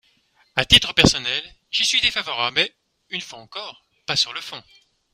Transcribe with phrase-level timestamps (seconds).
[0.55, 2.75] À titre personnel, j’y suis défavorable mais,
[3.09, 4.63] une fois encore, pas sur le fond.